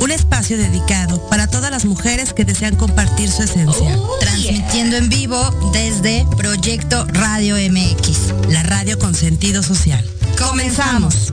[0.00, 3.96] Un espacio dedicado para todas las mujeres que desean compartir su esencia.
[3.98, 5.38] Oh, transmitiendo en vivo
[5.72, 10.04] desde Proyecto Radio MX, la radio con sentido social.
[10.38, 11.32] Comenzamos.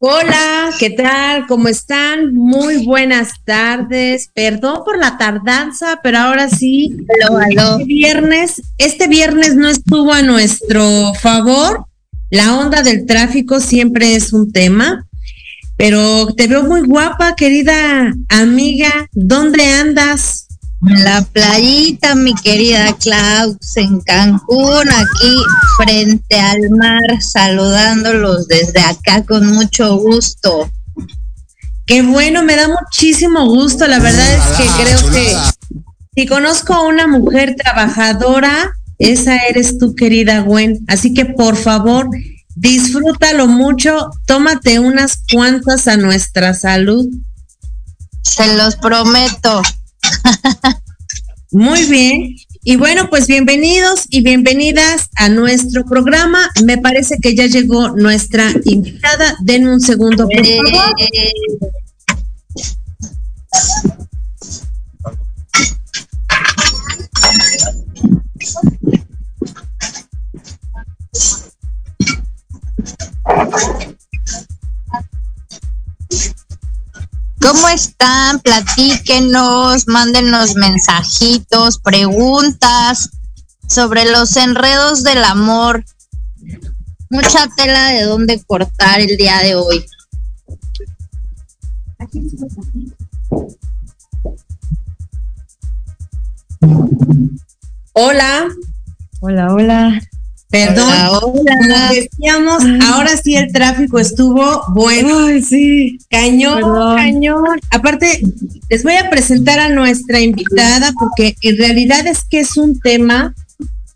[0.00, 1.48] Hola, ¿qué tal?
[1.48, 2.32] ¿Cómo están?
[2.32, 4.30] Muy buenas tardes.
[4.32, 6.96] Perdón por la tardanza, pero ahora sí.
[7.50, 11.86] Este viernes, este viernes no estuvo a nuestro favor.
[12.30, 15.04] La onda del tráfico siempre es un tema,
[15.76, 19.08] pero te veo muy guapa, querida amiga.
[19.10, 20.47] ¿Dónde andas?
[20.80, 25.42] La playita, mi querida Klaus, en Cancún, aquí
[25.76, 30.70] frente al mar, saludándolos desde acá con mucho gusto.
[31.84, 33.88] Qué bueno, me da muchísimo gusto.
[33.88, 35.36] La verdad es que creo que
[36.14, 40.78] si conozco a una mujer trabajadora, esa eres tú, querida Gwen.
[40.86, 42.08] Así que por favor,
[42.54, 47.08] disfrútalo mucho, tómate unas cuantas a nuestra salud.
[48.22, 49.60] Se los prometo.
[51.50, 52.36] Muy bien.
[52.62, 56.50] Y bueno, pues bienvenidos y bienvenidas a nuestro programa.
[56.64, 59.36] Me parece que ya llegó nuestra invitada.
[59.40, 60.94] Den un segundo, por favor.
[77.40, 78.40] ¿Cómo están?
[78.40, 83.10] Platíquenos, mándenos mensajitos, preguntas
[83.68, 85.84] sobre los enredos del amor.
[87.10, 89.84] Mucha tela de dónde cortar el día de hoy.
[97.92, 98.48] Hola.
[99.20, 100.00] Hola, hola.
[100.50, 100.90] Perdón,
[101.20, 101.42] como
[101.92, 105.26] decíamos, ahora sí el tráfico estuvo bueno.
[105.26, 105.98] Ay, sí.
[106.08, 106.62] Cañón,
[106.96, 107.60] cañón.
[107.70, 108.22] Aparte,
[108.70, 113.34] les voy a presentar a nuestra invitada porque en realidad es que es un tema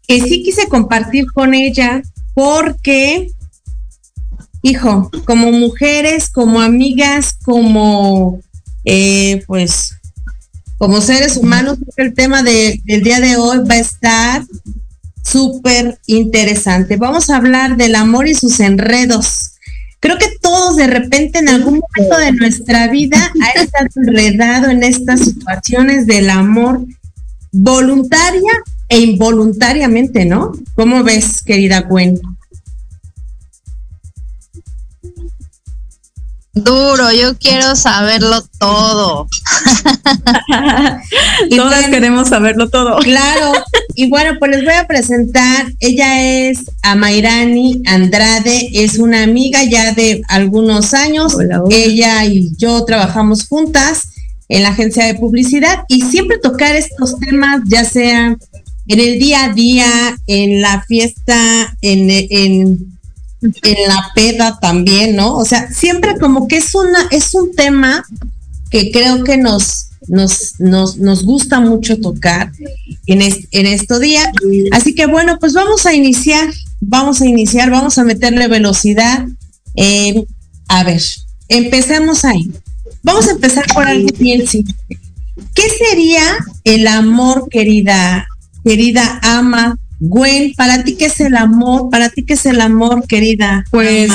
[0.07, 2.03] que sí quise compartir con ella
[2.35, 3.31] porque,
[4.61, 8.41] hijo, como mujeres, como amigas, como,
[8.85, 9.97] eh, pues,
[10.77, 14.43] como seres humanos, el tema del día de hoy va a estar
[15.23, 16.97] súper interesante.
[16.97, 19.53] Vamos a hablar del amor y sus enredos.
[20.01, 24.83] Creo que todos de repente en algún momento de nuestra vida ha estado enredado en
[24.83, 26.85] estas situaciones del amor
[27.53, 28.53] voluntaria
[28.89, 30.53] e involuntariamente, ¿no?
[30.75, 32.21] ¿Cómo ves, querida Gwen?
[36.55, 39.27] Duro, yo quiero saberlo todo.
[41.49, 42.99] y Todas queremos saberlo todo.
[42.99, 43.53] Claro,
[43.95, 49.93] y bueno, pues les voy a presentar, ella es Amairani Andrade, es una amiga ya
[49.95, 51.37] de algunos años,
[51.71, 54.09] ella y yo trabajamos juntas
[54.51, 58.37] en la agencia de publicidad y siempre tocar estos temas, ya sea
[58.89, 62.99] en el día a día, en la fiesta, en, en
[63.43, 65.37] en la peda también, ¿no?
[65.37, 68.05] O sea, siempre como que es una, es un tema
[68.71, 72.53] que creo que nos, nos, nos, nos gusta mucho tocar
[73.07, 74.29] en, en estos días.
[74.71, 76.49] Así que bueno, pues vamos a iniciar,
[76.81, 79.27] vamos a iniciar, vamos a meterle velocidad.
[79.75, 80.25] Eh,
[80.69, 81.03] a ver,
[81.49, 82.51] empecemos ahí.
[83.03, 84.75] Vamos a empezar por algo bien simple.
[85.55, 86.23] ¿Qué sería
[86.65, 88.27] el amor, querida,
[88.65, 91.89] querida ama Gwen, ¿para ti qué es el amor?
[91.89, 93.65] ¿Para ti qué es el amor, querida?
[93.71, 94.11] Pues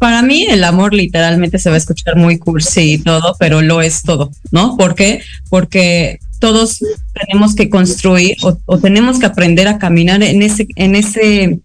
[0.00, 3.80] para mí el amor literalmente se va a escuchar muy cursi y todo, pero lo
[3.80, 4.76] es todo, ¿no?
[4.76, 5.22] ¿Por qué?
[5.50, 6.80] Porque todos
[7.14, 11.60] tenemos que construir o, tenemos que aprender a caminar en ese, en ese,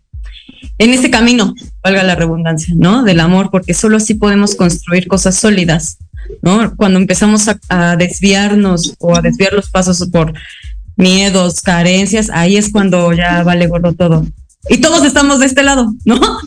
[0.78, 3.04] en ese camino, valga la redundancia, ¿no?
[3.04, 5.98] Del amor, porque solo así podemos construir cosas sólidas,
[6.44, 6.76] ¿no?
[6.76, 10.36] Cuando empezamos a, a desviarnos o a desviar los pasos por
[10.98, 14.26] miedos, carencias, ahí es cuando ya vale gorro todo.
[14.70, 16.20] Y todos estamos de este lado, ¿no?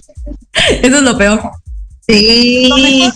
[0.82, 1.40] Eso es lo peor.
[2.06, 2.68] Sí.
[2.68, 3.14] Lo mejor,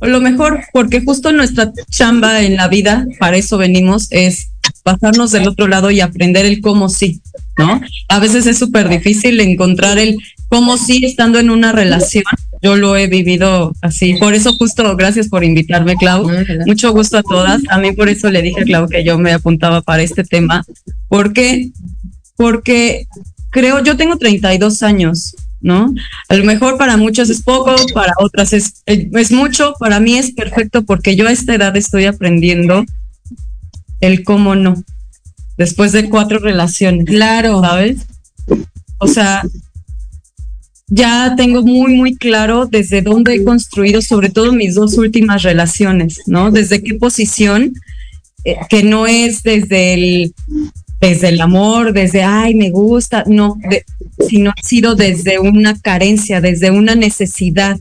[0.00, 4.48] lo mejor, porque justo nuestra chamba en la vida, para eso venimos, es
[4.82, 7.20] pasarnos del otro lado y aprender el cómo sí,
[7.58, 7.80] ¿no?
[8.08, 10.16] A veces es súper difícil encontrar el
[10.48, 12.24] cómo sí estando en una relación
[12.62, 14.14] yo lo he vivido así.
[14.14, 16.30] Por eso justo, gracias por invitarme, Clau.
[16.64, 17.60] Mucho gusto a todas.
[17.68, 20.64] A mí por eso le dije a Clau que yo me apuntaba para este tema.
[21.08, 21.70] porque
[22.36, 23.06] Porque
[23.50, 25.92] creo, yo tengo 32 años, ¿no?
[26.28, 30.30] A lo mejor para muchos es poco, para otras es, es mucho, para mí es
[30.30, 32.84] perfecto porque yo a esta edad estoy aprendiendo
[34.00, 34.76] el cómo no.
[35.56, 37.06] Después de cuatro relaciones.
[37.06, 37.60] Claro.
[37.60, 38.06] ¿Sabes?
[38.98, 39.42] O sea,
[40.94, 46.20] ya tengo muy, muy claro desde dónde he construido, sobre todo mis dos últimas relaciones,
[46.26, 46.50] ¿no?
[46.50, 47.72] Desde qué posición,
[48.44, 50.34] eh, que no es desde el,
[51.00, 53.58] desde el amor, desde, ay, me gusta, no,
[54.28, 57.80] sino ha sido desde una carencia, desde una necesidad,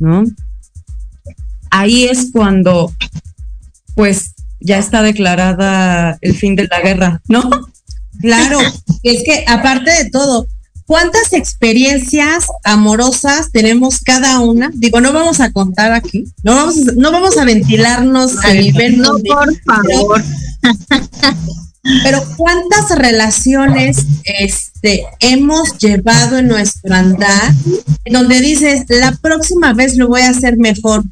[0.00, 0.24] ¿no?
[1.70, 2.92] Ahí es cuando,
[3.94, 7.50] pues, ya está declarada el fin de la guerra, ¿no?
[8.20, 8.60] Claro,
[9.02, 10.46] es que aparte de todo,
[10.84, 14.70] ¿Cuántas experiencias amorosas tenemos cada una?
[14.74, 18.98] Digo, no vamos a contar aquí, no vamos a, no vamos a ventilarnos a nivel.
[18.98, 20.22] No, por favor.
[22.02, 27.54] Pero ¿cuántas relaciones este, hemos llevado en nuestro andar
[28.10, 31.04] donde dices, la próxima vez lo voy a hacer mejor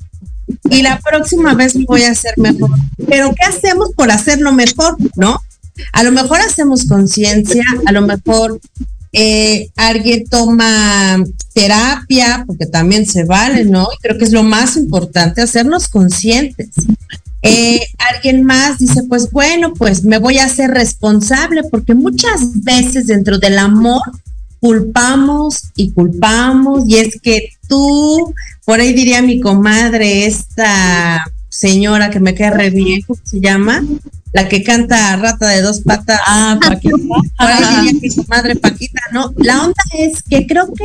[0.70, 2.70] y la próxima vez voy a hacer mejor?
[3.08, 4.96] Pero ¿qué hacemos por hacerlo mejor?
[5.16, 5.40] ¿No?
[5.92, 8.60] A lo mejor hacemos conciencia, a lo mejor
[9.12, 13.88] eh, alguien toma terapia, porque también se vale, ¿no?
[13.92, 16.68] Y creo que es lo más importante, hacernos conscientes.
[17.42, 17.80] Eh,
[18.12, 23.38] alguien más dice, pues bueno, pues me voy a hacer responsable, porque muchas veces dentro
[23.38, 24.02] del amor
[24.60, 32.20] culpamos y culpamos, y es que tú, por ahí diría mi comadre, esta señora que
[32.20, 33.82] me queda re bien, ¿cómo se llama?
[34.32, 36.20] la que canta Rata de dos patas.
[36.26, 36.96] Ah, Paquita.
[38.00, 39.32] que su madre Paquita, ¿no?
[39.36, 40.84] La onda es que creo que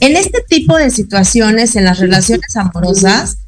[0.00, 3.38] en este tipo de situaciones, en las relaciones amorosas,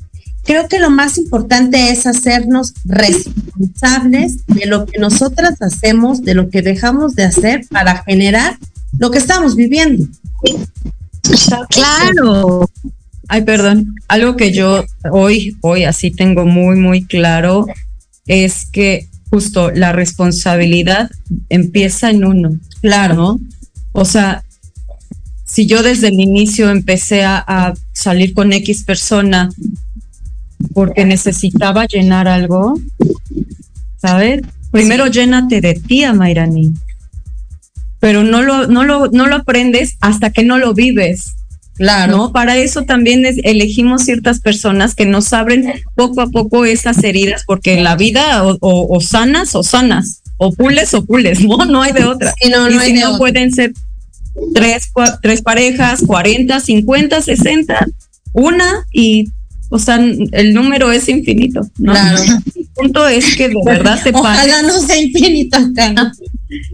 [0.45, 6.51] creo que lo más importante es hacernos responsables de lo que nosotras hacemos, de lo
[6.51, 8.59] que dejamos de hacer para generar
[8.99, 10.07] lo que estamos viviendo.
[11.71, 12.69] Claro.
[13.29, 13.95] Ay, perdón.
[14.09, 17.67] Algo que yo hoy, hoy así tengo muy, muy claro
[18.27, 21.11] es que justo la responsabilidad
[21.49, 22.59] empieza en uno.
[22.81, 23.39] Claro.
[23.93, 24.43] O sea,
[25.45, 29.51] si yo desde el inicio empecé a, salir con X persona
[30.73, 32.81] porque necesitaba llenar algo,
[33.99, 34.41] ¿sabes?
[34.71, 36.73] Primero llénate de ti, Mayrani.
[38.01, 41.35] Pero no lo, no lo, no lo aprendes hasta que no lo vives.
[41.77, 42.15] Claro.
[42.15, 42.33] ¿no?
[42.33, 47.73] Para eso también elegimos ciertas personas que nos abren poco a poco esas heridas, porque
[47.73, 52.05] en la vida o, sanas o sanas, o pules o pules, no, no hay de
[52.05, 52.35] otra.
[52.43, 53.73] y no, si no pueden ser
[54.55, 54.91] tres,
[55.23, 57.87] tres parejas, 40, 50, 60,
[58.33, 59.31] una y,
[59.71, 61.63] o sea, el número es infinito.
[61.83, 62.23] Claro.
[62.55, 65.59] El punto es que de verdad te Ojalá no sea infinito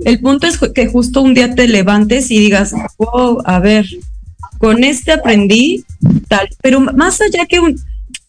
[0.04, 3.86] El punto es que justo un día te levantes y digas, oh, a ver,
[4.58, 5.84] con este aprendí
[6.28, 7.78] tal, pero más allá que un,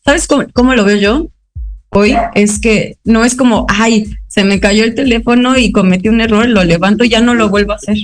[0.04, 1.28] ¿sabes cómo, cómo lo veo yo?
[1.90, 6.22] Hoy es que no es como, ay, se me cayó el teléfono y cometí un
[6.22, 7.98] error, lo levanto y ya no lo vuelvo a hacer.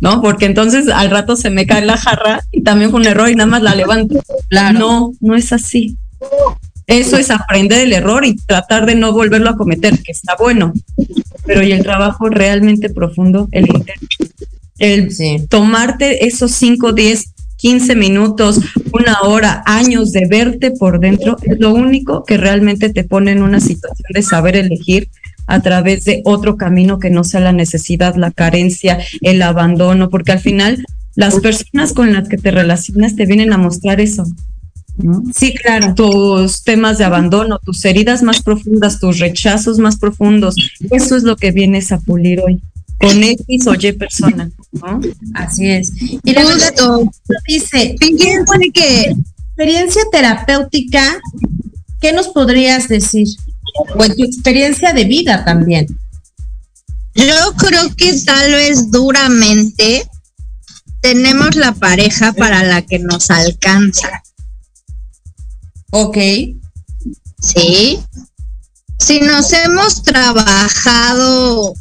[0.00, 0.22] ¿no?
[0.22, 3.34] Porque entonces al rato se me cae la jarra y también fue un error y
[3.34, 4.20] nada más la levanto.
[4.74, 5.96] No, no es así.
[6.86, 10.72] Eso es aprender el error y tratar de no volverlo a cometer, que está bueno.
[11.50, 13.66] Pero y el trabajo realmente profundo, el,
[14.78, 18.60] el tomarte esos 5, 10, 15 minutos,
[18.92, 23.42] una hora, años de verte por dentro, es lo único que realmente te pone en
[23.42, 25.08] una situación de saber elegir
[25.48, 30.30] a través de otro camino que no sea la necesidad, la carencia, el abandono, porque
[30.30, 30.84] al final
[31.16, 34.24] las personas con las que te relacionas te vienen a mostrar eso.
[34.96, 35.22] ¿No?
[35.34, 35.94] Sí, claro.
[35.94, 40.54] Tus temas de abandono, tus heridas más profundas, tus rechazos más profundos,
[40.90, 42.60] eso es lo que vienes a pulir hoy
[42.98, 44.50] con X o Y persona.
[44.72, 45.00] ¿no?
[45.34, 45.92] Así es.
[46.22, 46.74] Y la verdad
[47.46, 49.14] dice, que
[49.56, 51.18] experiencia terapéutica,
[52.00, 53.26] ¿qué nos podrías decir?
[53.94, 55.86] o en tu experiencia de vida también.
[57.14, 60.08] Yo creo que tal vez duramente
[61.00, 64.22] tenemos la pareja para la que nos alcanza.
[65.90, 66.18] Ok.
[67.40, 68.00] Sí.
[68.98, 71.74] Si nos hemos trabajado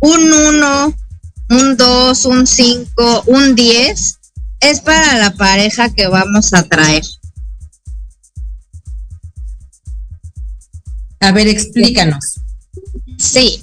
[0.00, 0.94] un 1,
[1.50, 4.18] un 2, un 5, un 10,
[4.60, 7.02] es para la pareja que vamos a traer.
[11.20, 12.40] A ver, explícanos.
[13.18, 13.62] Sí.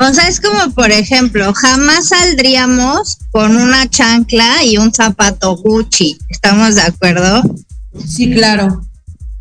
[0.00, 6.16] O sea, es como, por ejemplo, jamás saldríamos con una chancla y un zapato Gucci.
[6.30, 7.42] ¿Estamos de acuerdo?
[8.06, 8.82] Sí, claro.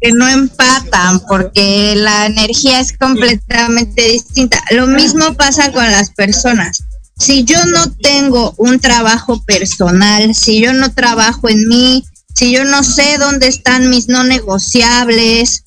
[0.02, 4.62] Que no empatan porque la energía es completamente distinta.
[4.72, 6.84] Lo mismo pasa con las personas.
[7.18, 12.04] Si yo no tengo un trabajo personal, si yo no trabajo en mí,
[12.36, 15.64] si yo no sé dónde están mis no negociables,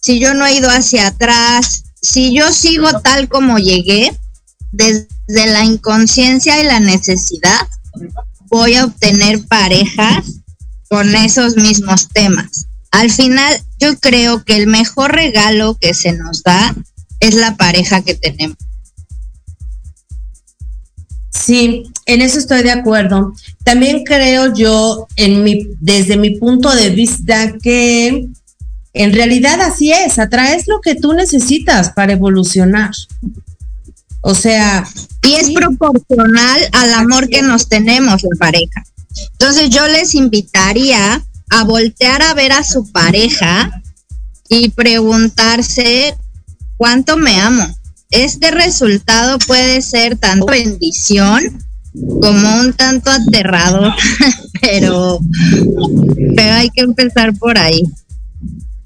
[0.00, 4.16] si yo no he ido hacia atrás, si yo sigo tal como llegué,
[4.72, 5.06] desde
[5.46, 7.68] la inconsciencia y la necesidad,
[8.48, 10.40] voy a obtener parejas
[10.88, 12.66] con esos mismos temas.
[12.90, 16.74] Al final, yo creo que el mejor regalo que se nos da
[17.18, 18.56] es la pareja que tenemos.
[21.30, 23.32] Sí, en eso estoy de acuerdo.
[23.64, 28.28] También creo yo, en mi, desde mi punto de vista, que
[28.92, 32.92] en realidad así es, atraes lo que tú necesitas para evolucionar.
[34.20, 34.86] O sea...
[35.24, 38.84] Y es proporcional al amor que nos tenemos en pareja.
[39.32, 43.82] Entonces yo les invitaría a voltear a ver a su pareja
[44.48, 46.16] y preguntarse
[46.78, 47.66] cuánto me amo.
[48.10, 51.62] Este resultado puede ser tanto bendición
[51.92, 53.92] como un tanto aterrado,
[54.62, 55.20] pero,
[56.34, 57.82] pero hay que empezar por ahí.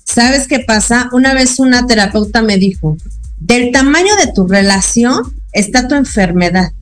[0.05, 1.09] ¿Sabes qué pasa?
[1.13, 2.97] Una vez una terapeuta me dijo,
[3.39, 5.21] del tamaño de tu relación
[5.53, 6.73] está tu enfermedad.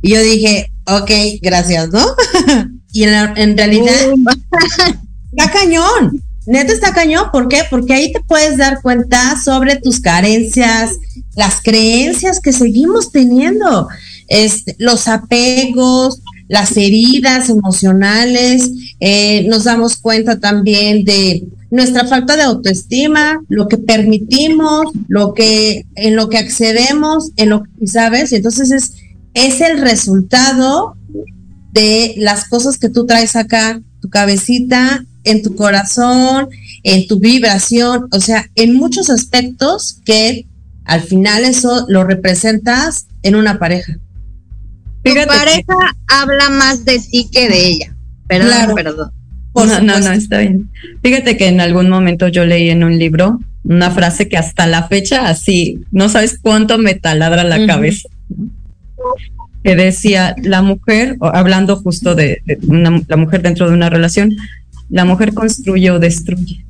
[0.00, 1.10] Y yo dije, ok,
[1.42, 2.02] gracias, ¿no?
[2.92, 3.94] y en, realidad
[5.32, 6.22] está cañón.
[6.46, 7.62] Neta está cañón, ¿por qué?
[7.70, 10.92] Porque ahí te puedes dar cuenta sobre tus carencias,
[11.36, 13.88] las creencias que seguimos teniendo,
[14.26, 22.42] este, los apegos, las heridas emocionales, eh, nos damos cuenta también de nuestra falta de
[22.42, 28.32] autoestima, lo que permitimos, lo que, en lo que accedemos, en lo que, ¿sabes?
[28.32, 28.94] Y entonces es,
[29.34, 30.96] es el resultado
[31.72, 36.48] de las cosas que tú traes acá, tu cabecita en tu corazón,
[36.82, 40.46] en tu vibración, o sea, en muchos aspectos que
[40.84, 43.98] al final eso lo representas en una pareja.
[45.04, 45.74] Tu pareja
[46.08, 47.96] habla más de ti que de ella.
[48.26, 49.10] Perdón, perdón.
[49.54, 50.70] no, no, no, está bien.
[51.02, 54.88] Fíjate que en algún momento yo leí en un libro una frase que hasta la
[54.88, 58.08] fecha así, no sabes cuánto me taladra la cabeza.
[59.62, 62.42] Que decía, la mujer, hablando justo de,
[63.08, 64.34] la mujer dentro de una relación,
[64.88, 66.64] la mujer construye o destruye.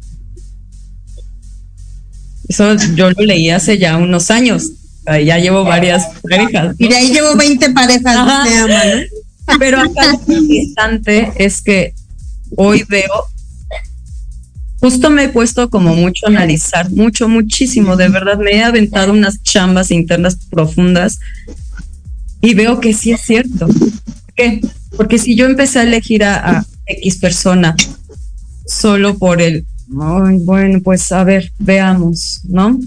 [2.49, 4.73] Eso yo lo leí hace ya unos años.
[5.07, 6.75] Ya llevo varias parejas.
[6.79, 8.17] Y de ahí llevo 20 parejas
[9.59, 11.95] Pero acá lo interesante es que
[12.57, 13.27] hoy veo,
[14.81, 19.13] justo me he puesto como mucho a analizar, mucho, muchísimo, de verdad, me he aventado
[19.13, 21.19] unas chambas internas profundas
[22.41, 23.67] y veo que sí es cierto.
[23.67, 24.61] ¿Por qué?
[24.97, 27.77] Porque si yo empecé a elegir a X persona
[28.67, 29.65] solo por el
[29.99, 32.79] Ay, bueno, pues a ver, veamos, ¿no?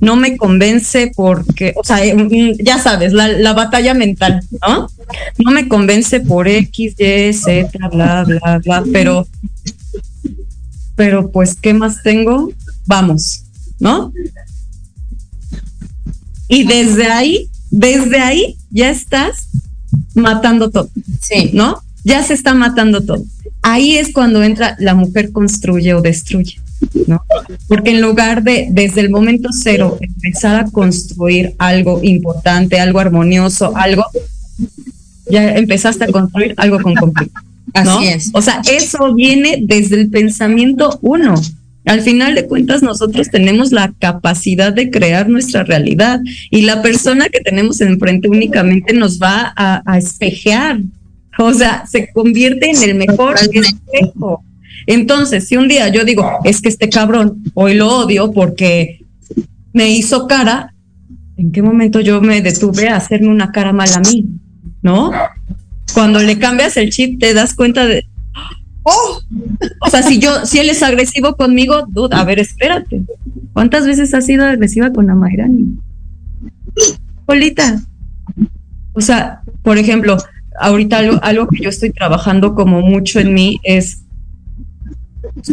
[0.00, 4.88] No me convence porque, o sea, eh, mm, ya sabes, la, batalla mental, ¿no?
[5.38, 9.28] No me convence por X, Y, Z, bla, bla, bla, pero,
[10.94, 12.50] pero pues, ¿qué más tengo?
[12.86, 13.44] Vamos,
[13.78, 14.14] ¿no?
[16.48, 19.48] Y desde ahí, desde ahí ya estás
[20.14, 21.82] matando todo, sí, ¿no?
[22.04, 23.24] Ya se está matando todo
[23.66, 26.60] ahí es cuando entra la mujer construye o destruye,
[27.08, 27.22] ¿no?
[27.66, 33.76] Porque en lugar de desde el momento cero empezar a construir algo importante, algo armonioso,
[33.76, 34.04] algo,
[35.28, 37.40] ya empezaste a construir algo con conflicto.
[37.74, 38.30] Así es.
[38.32, 41.34] O sea, eso viene desde el pensamiento uno.
[41.86, 46.20] Al final de cuentas, nosotros tenemos la capacidad de crear nuestra realidad
[46.50, 50.80] y la persona que tenemos enfrente únicamente nos va a, a espejear
[51.38, 54.42] O sea, se convierte en el mejor espejo.
[54.86, 59.00] Entonces, si un día yo digo, es que este cabrón hoy lo odio porque
[59.72, 60.72] me hizo cara,
[61.36, 64.26] ¿en qué momento yo me detuve a hacerme una cara mal a mí?
[64.82, 65.10] ¿No?
[65.92, 68.06] Cuando le cambias el chip, te das cuenta de,
[68.86, 69.20] oh,
[69.80, 73.02] o sea, si yo, si él es agresivo conmigo, duda, a ver, espérate.
[73.52, 75.76] ¿Cuántas veces has sido agresiva con la Mayrani?
[77.26, 77.82] Polita.
[78.92, 80.16] O sea, por ejemplo,
[80.60, 84.02] ahorita algo, que yo estoy trabajando como mucho en mí es,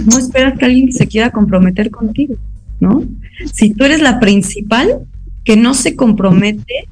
[0.05, 2.35] no esperas que alguien se quiera comprometer contigo,
[2.79, 3.03] ¿no?
[3.51, 4.99] Si tú eres la principal
[5.43, 6.87] que no se compromete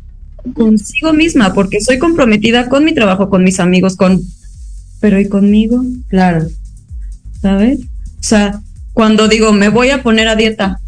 [0.55, 4.19] consigo misma, porque soy comprometida con mi trabajo, con mis amigos, con,
[5.01, 5.83] pero ¿y conmigo?
[6.07, 6.47] Claro.
[7.41, 7.79] ¿Sabes?
[7.81, 8.61] O sea,
[8.93, 10.79] cuando digo, me voy a poner a dieta,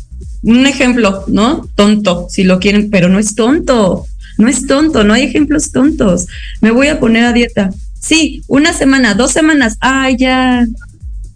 [0.43, 1.67] un ejemplo, ¿no?
[1.75, 4.05] Tonto, si lo quieren, pero no es tonto.
[4.37, 6.27] No es tonto, no hay ejemplos tontos.
[6.61, 7.71] Me voy a poner a dieta.
[7.99, 9.77] Sí, una semana, dos semanas.
[9.79, 10.65] Ay, ya.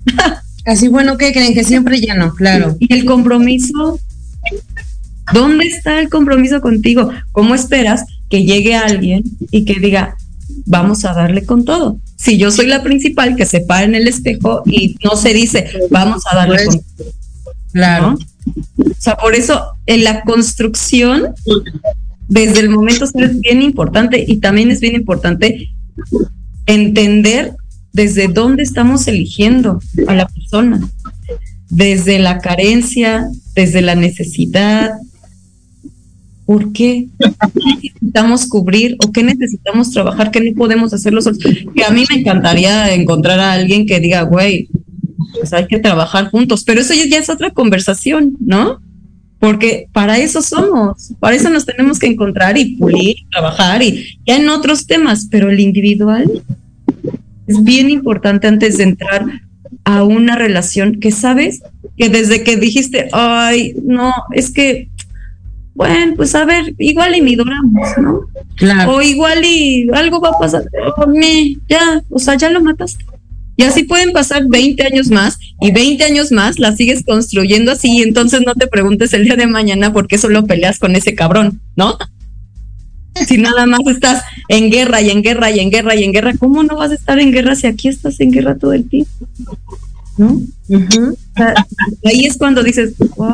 [0.66, 1.54] Así bueno, ¿qué creen?
[1.54, 2.76] Que siempre ya no, claro.
[2.80, 4.00] ¿Y el compromiso?
[5.34, 7.10] ¿Dónde está el compromiso contigo?
[7.32, 10.18] ¿Cómo esperas que llegue alguien y que diga,
[10.68, 12.00] vamos a darle con todo?
[12.16, 15.68] Si yo soy la principal que se para en el espejo y no se dice,
[15.90, 17.14] vamos a darle con todo.
[17.72, 18.18] Claro.
[18.80, 21.34] O sea, por eso en la construcción
[22.28, 25.70] desde el momento es bien importante y también es bien importante
[26.66, 27.56] entender
[27.94, 30.80] desde dónde estamos eligiendo a la persona,
[31.70, 34.92] desde la carencia, desde la necesidad.
[36.48, 37.10] ¿Por qué?
[37.54, 40.32] necesitamos cubrir o qué necesitamos trabajar?
[40.32, 41.38] ¿Qué no podemos hacer solos?
[41.76, 44.70] Que a mí me encantaría encontrar a alguien que diga, güey,
[45.34, 48.80] pues hay que trabajar juntos, pero eso ya es otra conversación, ¿no?
[49.40, 54.38] porque para eso somos, para eso nos tenemos que encontrar y pulir, trabajar y ya
[54.38, 56.44] en otros temas, pero el individual
[57.46, 59.26] es bien importante antes de entrar
[59.84, 61.62] a una relación que sabes
[61.98, 64.90] que desde que dijiste, ay, no, es que,
[65.78, 68.22] bueno, pues a ver, igual y ni duramos, ¿no?
[68.56, 68.96] Claro.
[68.96, 70.64] O igual y algo va a pasar,
[71.08, 73.06] mí, ya, o sea, ya lo mataste.
[73.58, 78.00] Y así pueden pasar 20 años más y 20 años más la sigues construyendo así
[78.00, 81.14] y entonces no te preguntes el día de mañana por qué solo peleas con ese
[81.14, 81.96] cabrón, ¿no?
[83.28, 86.34] Si nada más estás en guerra y en guerra y en guerra y en guerra,
[86.40, 89.28] ¿cómo no vas a estar en guerra si aquí estás en guerra todo el tiempo?
[90.18, 90.42] ¿No?
[92.04, 93.34] ahí es cuando dices, wow,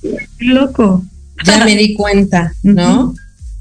[0.00, 1.04] qué loco.
[1.44, 3.14] Ya me di cuenta, ¿no?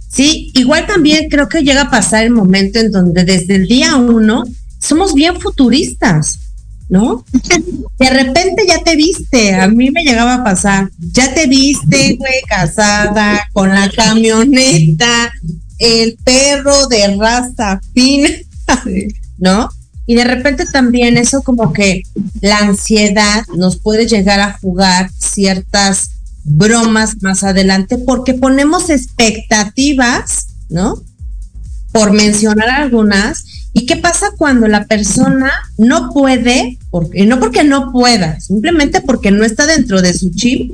[0.09, 3.95] Sí, igual también creo que llega a pasar el momento en donde desde el día
[3.95, 4.43] uno
[4.79, 6.39] somos bien futuristas,
[6.87, 7.25] ¿no?
[7.99, 12.41] De repente ya te viste, a mí me llegaba a pasar, ya te viste, güey,
[12.47, 15.33] casada, con la camioneta,
[15.79, 18.29] el perro de raza fina,
[19.39, 19.69] ¿no?
[20.05, 22.03] Y de repente también eso como que
[22.41, 26.11] la ansiedad nos puede llegar a jugar ciertas
[26.43, 31.01] bromas más adelante porque ponemos expectativas, ¿no?
[31.91, 33.45] Por mencionar algunas.
[33.73, 39.31] ¿Y qué pasa cuando la persona no puede, porque, no porque no pueda, simplemente porque
[39.31, 40.73] no está dentro de su chip,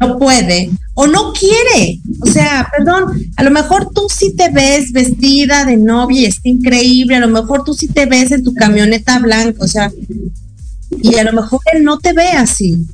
[0.00, 2.00] no puede o no quiere?
[2.20, 3.06] O sea, perdón,
[3.36, 7.28] a lo mejor tú sí te ves vestida de novia y está increíble, a lo
[7.28, 9.90] mejor tú sí te ves en tu camioneta blanca, o sea,
[11.00, 12.86] y a lo mejor él no te ve así.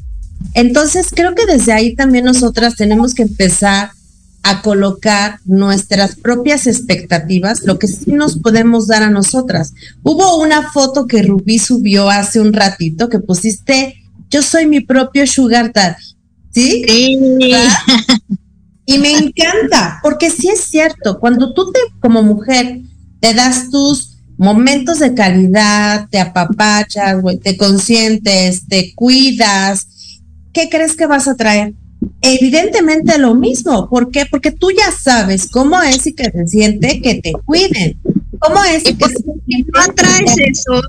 [0.55, 3.90] Entonces, creo que desde ahí también nosotras tenemos que empezar
[4.42, 9.74] a colocar nuestras propias expectativas, lo que sí nos podemos dar a nosotras.
[10.03, 13.96] Hubo una foto que Rubí subió hace un ratito que pusiste,
[14.31, 16.03] yo soy mi propio sugar daddy,
[16.53, 16.85] ¿sí?
[18.87, 22.81] Y me encanta, porque sí es cierto, cuando tú te, como mujer,
[23.20, 29.87] te das tus momentos de calidad, te apapachas, te consientes, te cuidas,
[30.52, 31.74] ¿qué crees que vas a traer?
[32.22, 33.88] Evidentemente lo mismo.
[33.88, 34.26] ¿Por qué?
[34.26, 38.00] Porque tú ya sabes cómo es y que se siente que te cuiden.
[38.38, 38.88] ¿Cómo es?
[38.88, 40.80] Y que si no atraes eso,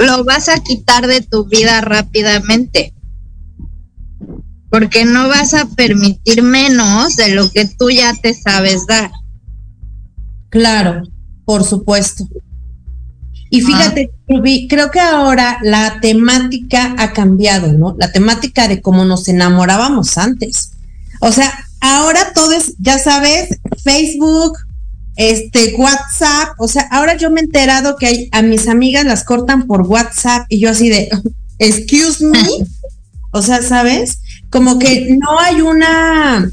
[0.00, 2.92] lo vas a quitar de tu vida rápidamente.
[4.70, 9.10] Porque no vas a permitir menos de lo que tú ya te sabes dar.
[10.48, 11.02] Claro,
[11.44, 12.26] por supuesto.
[13.50, 17.94] Y fíjate, Rubí, creo que ahora la temática ha cambiado, ¿no?
[17.98, 20.72] La temática de cómo nos enamorábamos antes.
[21.20, 24.58] O sea, ahora todo es, ya sabes, Facebook,
[25.16, 29.24] este, WhatsApp, o sea, ahora yo me he enterado que hay, a mis amigas las
[29.24, 31.08] cortan por WhatsApp y yo así de,
[31.58, 32.38] excuse me,
[33.32, 34.20] o sea, ¿sabes?
[34.50, 36.50] Como que no hay una,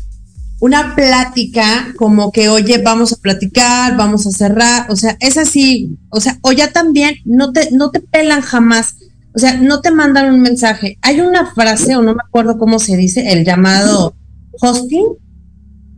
[0.64, 5.98] una plática como que, oye, vamos a platicar, vamos a cerrar, o sea, es así,
[6.10, 8.96] o sea, o ya también no te, no te pelan jamás,
[9.36, 10.98] o sea, no te mandan un mensaje.
[11.02, 14.16] Hay una frase, o no me acuerdo cómo se dice, el llamado
[14.62, 15.04] hosting,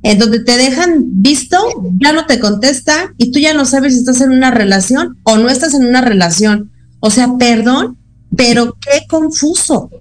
[0.02, 1.60] en donde te dejan visto,
[2.02, 5.38] ya no te contesta y tú ya no sabes si estás en una relación o
[5.38, 6.72] no estás en una relación.
[7.02, 8.00] O sea, perdón,
[8.36, 9.92] pero qué confuso.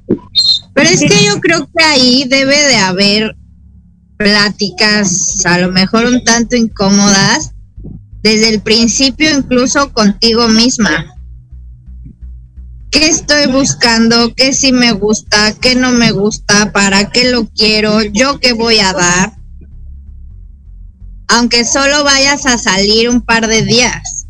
[0.73, 3.37] Pero es que yo creo que ahí debe de haber
[4.17, 7.53] pláticas a lo mejor un tanto incómodas
[8.23, 11.15] desde el principio incluso contigo misma.
[12.91, 14.35] ¿Qué estoy buscando?
[14.35, 15.53] ¿Qué sí me gusta?
[15.61, 16.73] ¿Qué no me gusta?
[16.73, 18.03] ¿Para qué lo quiero?
[18.03, 19.33] ¿Yo qué voy a dar?
[21.29, 24.27] Aunque solo vayas a salir un par de días.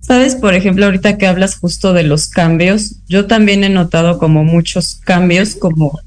[0.00, 4.42] Sabes, por ejemplo, ahorita que hablas justo de los cambios, yo también he notado como
[4.42, 6.00] muchos cambios, como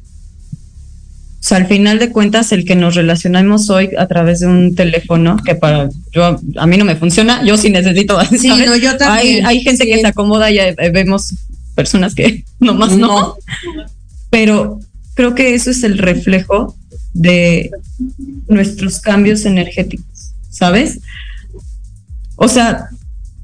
[1.43, 4.75] o sea, al final de cuentas, el que nos relacionamos hoy a través de un
[4.75, 8.17] teléfono, que para yo a mí no me funciona, yo sí necesito.
[8.39, 9.45] Sí, no, yo también.
[9.45, 11.34] Hay, gente que se acomoda y eh, vemos
[11.75, 13.08] personas que nomás no.
[13.08, 13.38] no.
[14.29, 14.79] Pero
[15.15, 16.77] creo que eso es el reflejo
[17.12, 17.71] de
[18.47, 21.01] nuestros cambios energéticos, ¿sabes?
[22.38, 22.88] O sea,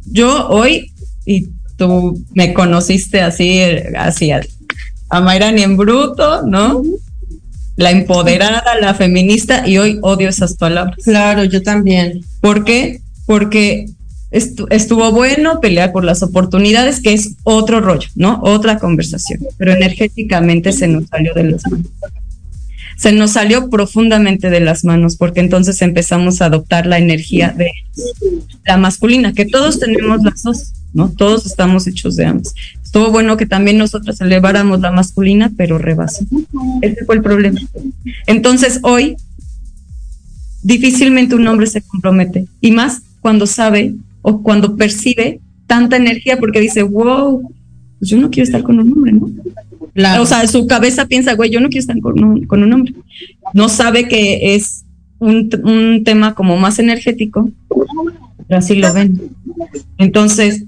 [0.06, 0.94] yo hoy,
[1.26, 3.60] y tú me conociste así,
[3.98, 4.40] así a,
[5.10, 6.82] a Mayra ni en bruto, ¿no?
[7.80, 10.98] La empoderada, la feminista, y hoy odio esas palabras.
[11.02, 12.26] Claro, yo también.
[12.42, 13.00] ¿Por qué?
[13.26, 13.86] Porque
[14.32, 18.42] estuvo bueno pelear por las oportunidades, que es otro rollo, ¿no?
[18.44, 21.88] Otra conversación, pero energéticamente se nos salió de las manos.
[22.98, 27.72] Se nos salió profundamente de las manos porque entonces empezamos a adoptar la energía de
[28.65, 31.10] la masculina, que todos tenemos las dos, ¿no?
[31.12, 32.54] Todos estamos hechos de ambos.
[32.89, 36.25] Estuvo bueno que también nosotros eleváramos la masculina, pero rebasó.
[36.82, 37.60] Ese fue el problema.
[38.25, 39.15] Entonces, hoy,
[40.63, 46.60] difícilmente un hombre se compromete, y más cuando sabe o cuando percibe tanta energía, porque
[46.60, 47.43] dice, wow,
[47.99, 49.30] pues yo no quiero estar con un hombre, ¿no?
[50.19, 52.95] O sea, su cabeza piensa, güey, yo no quiero estar con un, con un hombre.
[53.54, 54.84] No sabe que es
[55.19, 57.52] un, un tema como más energético,
[58.47, 59.30] pero así lo ven.
[59.99, 60.63] Entonces,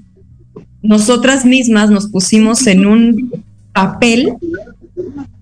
[0.82, 4.34] nosotras mismas nos pusimos en un papel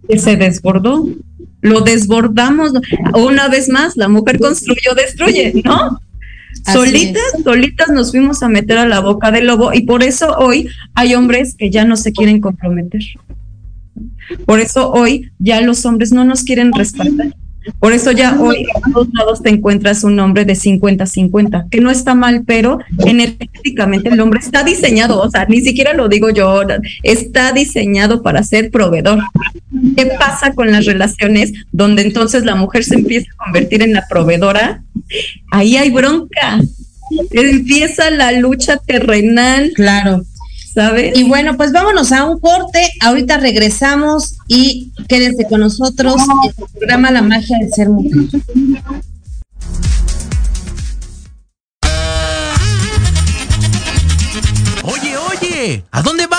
[0.07, 1.07] que se desbordó.
[1.61, 2.71] Lo desbordamos.
[3.15, 5.99] Una vez más, la mujer construyó, destruye, ¿no?
[6.71, 10.67] solitas, solitas nos fuimos a meter a la boca del lobo y por eso hoy
[10.93, 13.01] hay hombres que ya no se quieren comprometer.
[14.45, 17.33] Por eso hoy ya los hombres no nos quieren respaldar.
[17.79, 21.91] Por eso ya hoy a todos lados te encuentras un hombre de 50-50, que no
[21.91, 26.61] está mal, pero energéticamente el hombre está diseñado, o sea, ni siquiera lo digo yo,
[27.03, 29.19] está diseñado para ser proveedor.
[29.95, 34.07] ¿Qué pasa con las relaciones donde entonces la mujer se empieza a convertir en la
[34.07, 34.83] proveedora?
[35.51, 36.59] Ahí hay bronca,
[37.31, 39.71] empieza la lucha terrenal.
[39.75, 40.23] Claro.
[40.73, 41.17] ¿Sabes?
[41.17, 42.89] Y bueno, pues vámonos a un corte.
[43.01, 48.11] Ahorita regresamos y quédense con nosotros en el programa La magia de ser mujer.
[54.83, 56.38] Oye, oye, ¿a dónde vas?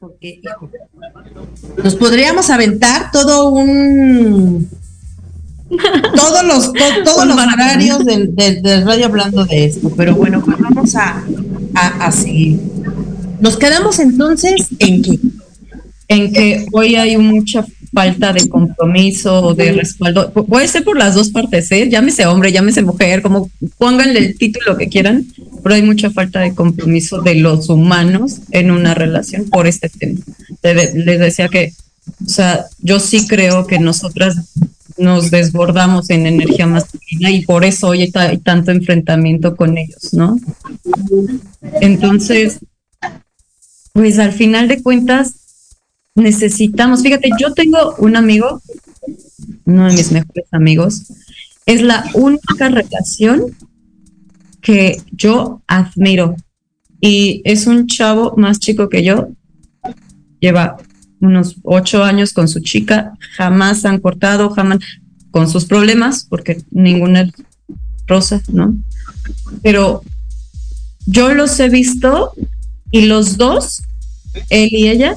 [0.00, 0.70] Porque, hijo,
[1.84, 4.68] nos podríamos aventar todo un
[6.16, 10.42] todos los to- todos los horarios del, del- del radio hablando de esto, pero bueno,
[10.44, 11.22] pues vamos a,
[11.74, 12.58] a, a seguir.
[13.40, 15.18] Nos quedamos entonces en que
[16.08, 20.32] en que hoy hay mucha falta de compromiso o de respaldo.
[20.32, 21.88] Pu- Puede ser por las dos partes, ¿eh?
[21.88, 23.48] Llámese hombre, llámese mujer, como
[23.78, 25.24] pónganle el título que quieran,
[25.62, 30.20] pero hay mucha falta de compromiso de los humanos en una relación por este tema.
[30.62, 31.72] Les decía que,
[32.24, 34.36] o sea, yo sí creo que nosotras
[34.96, 40.38] nos desbordamos en energía masculina y por eso hoy hay tanto enfrentamiento con ellos, ¿no?
[41.80, 42.58] Entonces,
[43.92, 45.34] pues al final de cuentas,
[46.14, 48.60] necesitamos, fíjate, yo tengo un amigo,
[49.64, 51.04] uno de mis mejores amigos,
[51.66, 53.56] es la única relación
[54.60, 56.36] que yo admiro
[57.00, 59.28] y es un chavo más chico que yo,
[60.38, 60.76] lleva
[61.20, 64.78] unos ocho años con su chica, jamás han cortado, jamás
[65.30, 67.32] con sus problemas, porque ninguna es
[68.06, 68.76] rosa, ¿no?
[69.62, 70.02] Pero
[71.06, 72.32] yo los he visto
[72.90, 73.82] y los dos,
[74.48, 75.16] él y ella,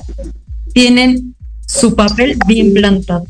[0.74, 1.36] tienen
[1.68, 3.26] su papel bien plantado.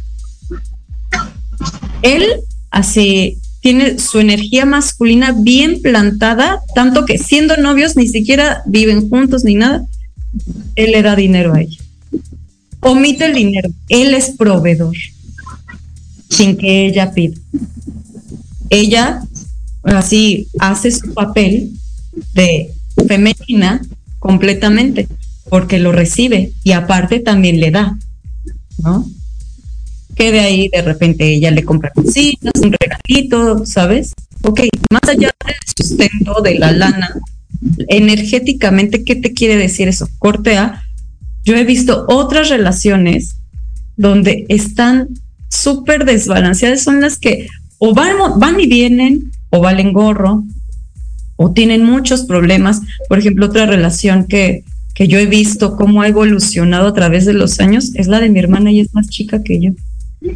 [2.01, 2.26] Él
[2.72, 9.45] así tiene su energía masculina bien plantada, tanto que siendo novios ni siquiera viven juntos
[9.45, 9.86] ni nada,
[10.76, 11.78] él le da dinero a ella.
[12.82, 14.97] Omite el dinero, él es proveedor,
[16.30, 17.39] sin que ella pida.
[18.70, 19.24] Ella
[19.84, 21.72] así hace su papel
[22.34, 22.74] de
[23.07, 23.82] femenina
[24.20, 25.07] completamente,
[25.49, 27.97] porque lo recibe y aparte también le da,
[28.80, 29.09] ¿no?
[30.24, 34.13] Que de ahí de repente ella le compra cositas, un regalito, ¿sabes?
[34.41, 37.19] Ok, más allá del sustento de la lana,
[37.89, 40.07] energéticamente, ¿qué te quiere decir eso?
[40.19, 40.82] Corte A,
[41.43, 43.36] yo he visto otras relaciones
[43.97, 45.09] donde están
[45.49, 50.45] súper desbalanceadas, son las que o van, van y vienen, o valen gorro,
[51.36, 52.80] o tienen muchos problemas.
[53.09, 54.63] Por ejemplo, otra relación que,
[54.95, 58.30] que yo he visto cómo ha evolucionado a través de los años es la de
[58.30, 59.71] mi hermana y es más chica que yo.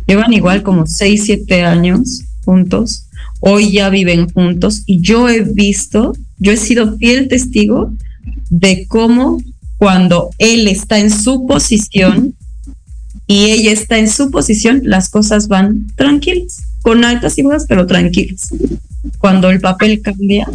[0.06, 3.08] Llevan igual como 6, 7 años juntos.
[3.40, 7.94] Hoy ya viven juntos y yo he visto, yo he sido fiel testigo
[8.50, 9.42] de cómo
[9.78, 12.36] cuando él está en su posición
[13.28, 17.86] y ella está en su posición, las cosas van tranquilas, con altas y bajas, pero
[17.86, 18.50] tranquilas.
[19.20, 20.50] Cuando el papel cambia,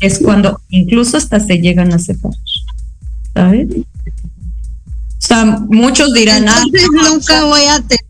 [0.00, 2.38] es cuando incluso hasta se llegan a separar.
[3.34, 3.68] ¿Sabes?
[3.70, 6.62] O sea, muchos dirán, ah,
[7.10, 8.07] nunca voy a tener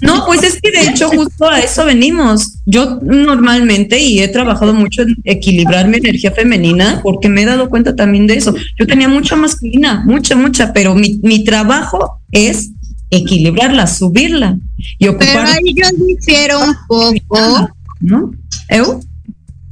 [0.00, 2.58] no, pues es que de hecho justo a eso venimos.
[2.64, 7.68] Yo normalmente y he trabajado mucho en equilibrar mi energía femenina porque me he dado
[7.68, 8.54] cuenta también de eso.
[8.78, 12.70] Yo tenía mucha masculina, mucha, mucha, pero mi, mi trabajo es
[13.10, 14.58] equilibrarla, subirla
[14.98, 15.28] y ocupar.
[15.28, 17.70] Pero ahí yo difiero un poco.
[18.00, 18.30] ¿No?
[18.68, 19.00] ¿Eu?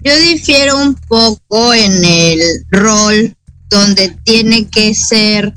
[0.03, 3.35] Yo difiero un poco en el rol
[3.71, 5.53] donde tiene que ser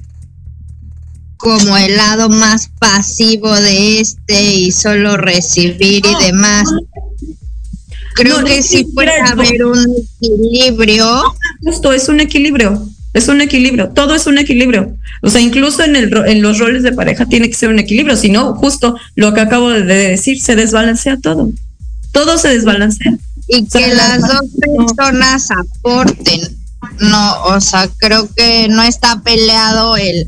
[1.37, 6.67] como el lado más pasivo de este y solo recibir y demás.
[8.15, 11.23] Creo que si puede haber un equilibrio.
[11.63, 14.97] Justo, es un equilibrio, es un equilibrio, todo es un equilibrio.
[15.21, 18.17] O sea, incluso en, el, en los roles de pareja tiene que ser un equilibrio,
[18.17, 21.51] si no, justo lo que acabo de decir, se desbalancea todo.
[22.11, 23.17] Todo se desbalancea.
[23.47, 26.57] Y que las dos personas aporten.
[26.99, 30.27] No, o sea, creo que no está peleado el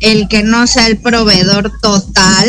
[0.00, 2.48] el que no sea el proveedor total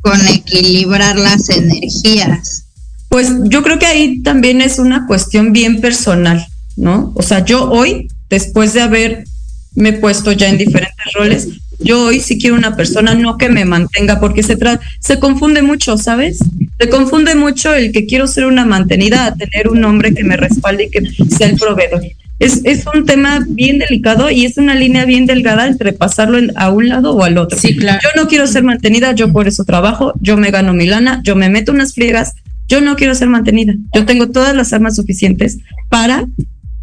[0.00, 2.66] con equilibrar las energías.
[3.08, 6.46] Pues yo creo que ahí también es una cuestión bien personal,
[6.76, 7.12] ¿no?
[7.16, 11.48] O sea, yo hoy, después de haberme puesto ya en diferentes roles,
[11.78, 14.56] yo hoy sí quiero una persona no que me mantenga, porque se,
[15.00, 16.38] se confunde mucho, ¿sabes?
[16.78, 20.36] Se confunde mucho el que quiero ser una mantenida a tener un hombre que me
[20.36, 21.02] respalde y que
[21.36, 22.02] sea el proveedor
[22.38, 26.70] es, es un tema bien delicado y es una línea bien delgada entre pasarlo a
[26.70, 27.58] un lado o al otro.
[27.58, 27.98] Sí, claro.
[28.02, 31.34] Yo no quiero ser mantenida, yo por eso trabajo, yo me gano mi lana, yo
[31.34, 32.34] me meto unas friegas,
[32.68, 33.74] yo no quiero ser mantenida.
[33.94, 35.58] Yo tengo todas las armas suficientes
[35.88, 36.26] para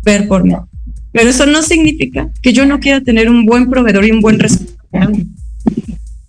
[0.03, 0.55] ver por mí.
[1.11, 4.39] Pero eso no significa que yo no quiera tener un buen proveedor y un buen
[4.39, 5.11] resultado.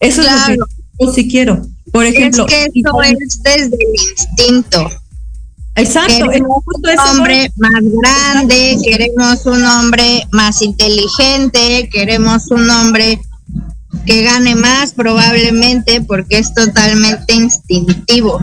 [0.00, 0.56] Eso es lo que
[1.00, 1.66] yo sí quiero.
[1.90, 4.90] Por ejemplo, es que eso es desde el instinto.
[5.76, 6.28] Exacto.
[6.30, 13.20] Queremos un hombre más grande, queremos un hombre más inteligente, queremos un hombre
[14.06, 18.40] que gane más probablemente porque es totalmente instintivo.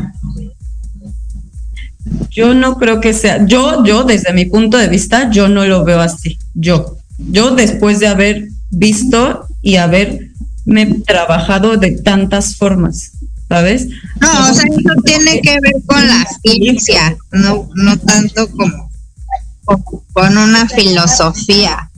[2.29, 5.83] Yo no creo que sea, yo, yo desde mi punto de vista, yo no lo
[5.85, 6.37] veo así.
[6.53, 13.13] Yo, yo después de haber visto y haberme trabajado de tantas formas,
[13.51, 13.89] ¿sabes?
[14.21, 18.89] No, o sea, eso tiene que ver con la ciencia, no, no tanto como
[20.13, 21.91] con una filosofía.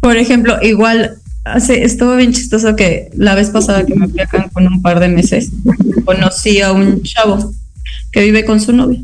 [0.00, 4.26] Por ejemplo, igual hace, estuvo bien chistoso que la vez pasada que me fui a
[4.26, 5.52] Cancún un par de meses,
[6.04, 7.52] conocí a un chavo
[8.10, 9.00] que vive con su novia.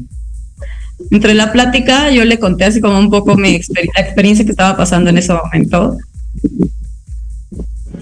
[1.12, 4.76] Entre la plática yo le conté así como un poco mi la experiencia que estaba
[4.76, 5.98] pasando en ese momento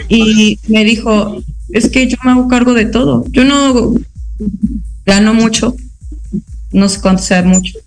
[0.08, 3.24] y me dijo, es que yo me hago cargo de todo.
[3.30, 3.94] Yo no
[5.06, 5.74] gano mucho,
[6.72, 7.78] no sé cuánto sea mucho.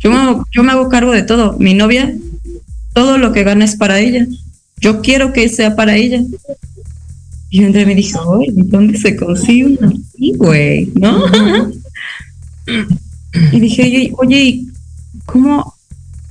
[0.00, 1.56] Yo me, hago, yo me hago cargo de todo.
[1.58, 2.14] Mi novia,
[2.92, 4.26] todo lo que gana es para ella.
[4.78, 6.22] Yo quiero que sea para ella.
[7.50, 10.32] Y André me dijo, ¿dónde se consigue una así?
[10.94, 11.24] ¿No?
[13.52, 14.64] y dije, oye,
[15.26, 15.74] ¿cómo,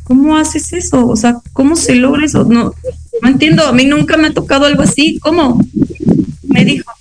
[0.03, 1.07] ¿cómo haces eso?
[1.07, 2.43] O sea, ¿cómo se logra eso?
[2.43, 2.74] No,
[3.22, 5.19] no entiendo, a mí nunca me ha tocado algo así.
[5.19, 5.63] ¿Cómo?
[6.43, 6.91] Me dijo,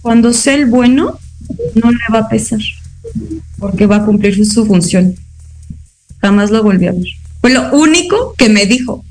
[0.00, 1.18] cuando sea el bueno,
[1.74, 2.60] no le va a pesar,
[3.58, 5.14] porque va a cumplir su función.
[6.20, 7.06] Jamás lo volví a ver.
[7.40, 9.04] Fue lo único que me dijo,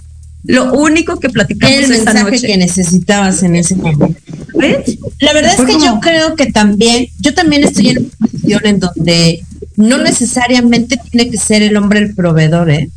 [0.45, 2.47] lo único que platicamos el esa mensaje noche.
[2.47, 4.15] que necesitabas en ese momento.
[4.55, 4.97] ¿Ves?
[5.19, 8.79] La verdad es que yo creo que también, yo también estoy en una posición en
[8.79, 9.43] donde
[9.75, 12.89] no necesariamente tiene que ser el hombre el proveedor, ¿eh?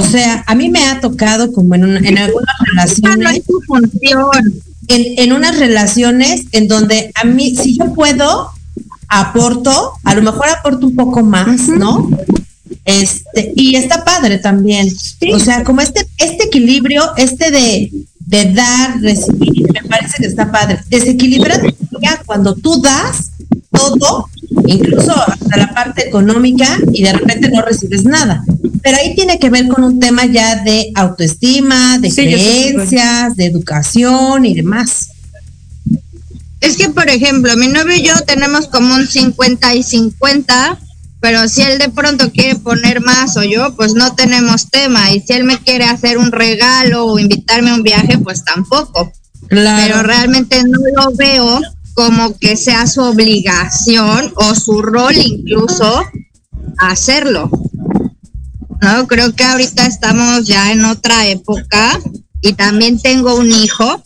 [0.00, 3.42] O sea, a mí me ha tocado como en, una- en algunas relaciones,
[4.88, 8.50] en, en unas relaciones en donde a mí, si yo puedo,
[9.08, 12.08] aporto, a lo mejor aporto un poco más, ¿no?
[12.84, 14.88] Este, y está padre también.
[15.34, 17.90] O sea, como este, este equilibrio, este de,
[18.20, 20.78] de dar, recibir, me parece que está padre.
[20.88, 21.60] Desequilibra
[22.26, 23.30] cuando tú das
[23.70, 24.28] todo
[24.66, 28.42] incluso hasta la parte económica y de repente no recibes nada.
[28.82, 34.46] Pero ahí tiene que ver con un tema ya de autoestima, de creencias, de educación
[34.46, 35.10] y demás.
[36.60, 40.78] Es que, por ejemplo, mi novio y yo tenemos como un 50 y 50,
[41.20, 45.10] pero si él de pronto quiere poner más o yo, pues no tenemos tema.
[45.12, 49.10] Y si él me quiere hacer un regalo o invitarme a un viaje, pues tampoco.
[49.48, 51.60] Pero realmente no lo veo
[52.00, 56.02] como que sea su obligación o su rol incluso
[56.78, 57.50] hacerlo.
[58.80, 62.00] No, creo que ahorita estamos ya en otra época
[62.40, 64.02] y también tengo un hijo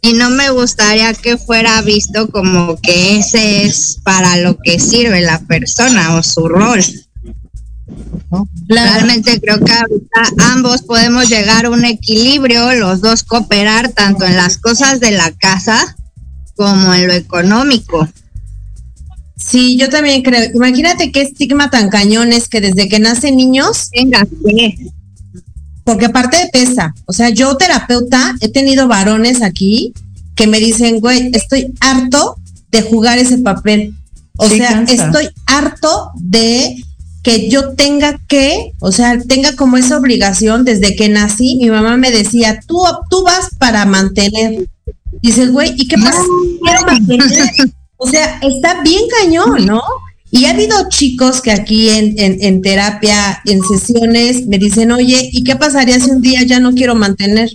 [0.00, 5.20] y no me gustaría que fuera visto como que ese es para lo que sirve
[5.20, 6.82] la persona o su rol.
[8.66, 14.34] Realmente creo que ahorita ambos podemos llegar a un equilibrio, los dos cooperar tanto en
[14.34, 15.94] las cosas de la casa
[16.62, 18.08] como en lo económico.
[19.36, 20.50] Sí, yo también creo.
[20.54, 23.88] Imagínate qué estigma tan cañón es que desde que nacen niños.
[23.92, 24.26] Venga,
[25.84, 29.92] porque aparte pesa, o sea, yo terapeuta he tenido varones aquí
[30.36, 32.36] que me dicen, güey, estoy harto
[32.70, 33.94] de jugar ese papel.
[34.36, 36.76] O sea, estoy harto de
[37.22, 41.96] que yo tenga que, o sea, tenga como esa obligación desde que nací, mi mamá
[41.96, 42.78] me decía, tú,
[43.10, 44.66] tú vas para mantener.
[45.20, 46.22] Dices, güey, ¿y qué pasa?
[47.96, 49.82] O sea, está bien cañón, ¿no?
[50.30, 55.44] Y ha habido chicos que aquí en, en, terapia, en sesiones, me dicen, oye, ¿y
[55.44, 57.50] qué pasaría si un día ya no quiero mantener?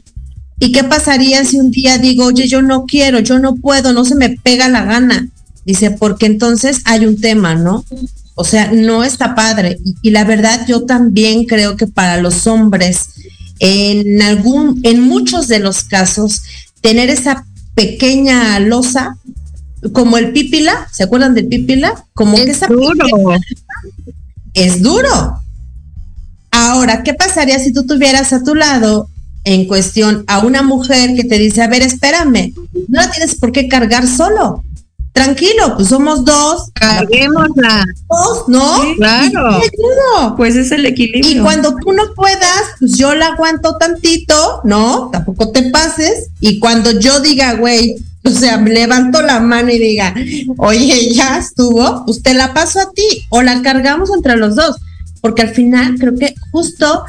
[0.59, 4.05] ¿Y qué pasaría si un día digo, oye, yo no quiero, yo no puedo, no
[4.05, 5.27] se me pega la gana?
[5.65, 7.83] Dice, porque entonces hay un tema, ¿no?
[8.35, 9.79] O sea, no está padre.
[9.83, 13.09] Y, y la verdad, yo también creo que para los hombres,
[13.57, 16.43] en algún, en muchos de los casos,
[16.81, 17.46] tener esa
[17.77, 19.17] pequeña losa
[19.93, 22.05] como el pípila, ¿se acuerdan del pípila?
[22.15, 23.05] Como es que esa duro.
[24.55, 25.39] es duro.
[26.49, 29.07] Ahora, ¿qué pasaría si tú tuvieras a tu lado
[29.43, 32.51] en cuestión a una mujer que te dice, a ver, espérame,
[32.87, 34.63] no la tienes por qué cargar solo?
[35.17, 36.69] Tranquilo, pues somos dos.
[36.73, 37.85] Carguémosla.
[38.07, 38.95] Dos, ¿no?
[38.97, 40.35] claro.
[40.37, 41.31] Pues es el equilibrio.
[41.31, 45.09] Y cuando tú no puedas, pues yo la aguanto tantito, ¿no?
[45.11, 46.27] Tampoco te pases.
[46.39, 50.13] Y cuando yo diga, güey, o sea, levanto la mano y diga,
[50.57, 54.75] oye, ya estuvo, usted la paso a ti o la cargamos entre los dos.
[55.21, 57.05] Porque al final creo que justo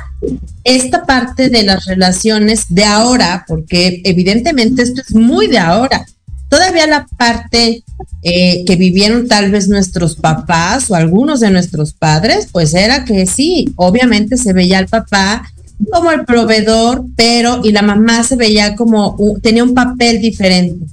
[0.65, 6.07] esta parte de las relaciones de ahora, porque evidentemente esto es muy de ahora,
[6.49, 7.85] todavía la parte
[8.23, 13.27] eh, que vivieron tal vez nuestros papás o algunos de nuestros padres, pues era que
[13.27, 15.45] sí, obviamente se veía al papá
[15.93, 20.87] como el proveedor, pero y la mamá se veía como, tenía un papel diferente.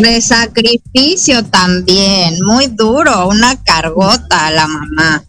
[0.00, 5.24] De sacrificio también, muy duro, una cargota a la mamá.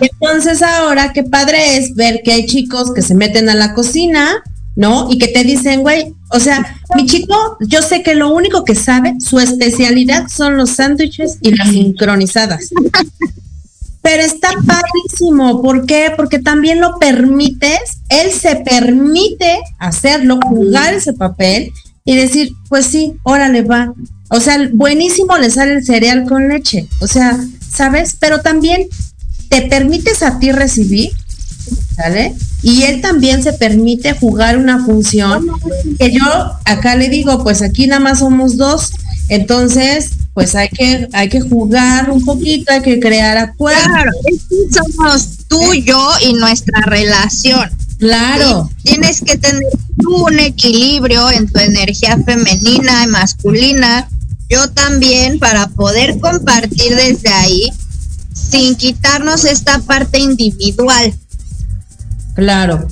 [0.00, 4.42] Entonces ahora qué padre es ver que hay chicos que se meten a la cocina,
[4.76, 5.08] ¿no?
[5.10, 8.74] Y que te dicen, güey, o sea, mi chico, yo sé que lo único que
[8.74, 12.70] sabe, su especialidad son los sándwiches y las sincronizadas.
[14.02, 16.12] Pero está padrísimo, ¿por qué?
[16.16, 21.72] Porque también lo permites, él se permite hacerlo, jugar ese papel
[22.04, 23.92] y decir, pues sí, órale va.
[24.30, 26.86] O sea, buenísimo le sale el cereal con leche.
[27.00, 27.36] O sea,
[27.68, 28.16] ¿sabes?
[28.18, 28.86] Pero también
[29.48, 31.10] te permites a ti recibir,
[31.96, 32.34] ¿sale?
[32.62, 35.46] Y él también se permite jugar una función
[35.98, 36.24] que yo
[36.64, 38.90] acá le digo, pues aquí nada más somos dos,
[39.28, 43.84] entonces pues hay que hay que jugar un poquito, hay que crear acuerdos.
[43.84, 44.12] Claro,
[44.70, 47.70] somos tú, yo y nuestra relación.
[47.98, 48.70] Claro.
[48.82, 49.62] Tienes que tener
[50.06, 54.08] un equilibrio en tu energía femenina y masculina.
[54.50, 57.72] Yo también para poder compartir desde ahí
[58.34, 61.14] sin quitarnos esta parte individual.
[62.36, 62.86] Claro.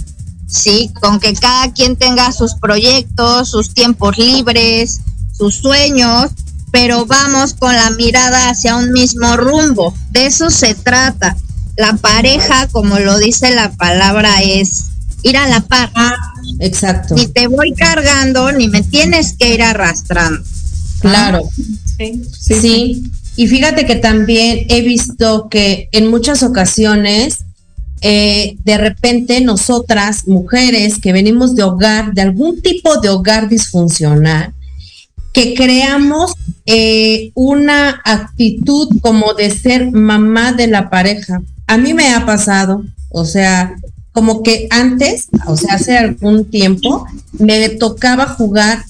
[0.49, 5.01] Sí, con que cada quien tenga sus proyectos, sus tiempos libres,
[5.37, 6.31] sus sueños,
[6.73, 9.95] pero vamos con la mirada hacia un mismo rumbo.
[10.11, 11.37] De eso se trata.
[11.77, 14.85] La pareja, como lo dice la palabra, es
[15.23, 15.91] ir a la par.
[16.61, 17.15] exacto.
[17.15, 20.43] Ni te voy cargando, ni me tienes que ir arrastrando.
[21.01, 21.49] Claro.
[21.97, 27.44] Sí, sí, Y fíjate que también he visto que en muchas ocasiones,
[28.07, 34.53] eh, de repente nosotras, mujeres que venimos de hogar, de algún tipo de hogar disfuncional,
[35.33, 36.35] que creamos
[36.67, 41.41] eh, una actitud como de ser mamá de la pareja.
[41.67, 43.75] A mí me ha pasado, o sea,
[44.13, 47.07] como que antes, o sea, hace algún tiempo,
[47.39, 48.85] me tocaba jugar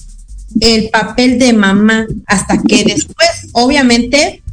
[0.59, 4.43] el papel de mamá hasta que después, obviamente,